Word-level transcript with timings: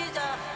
시작 0.00 0.49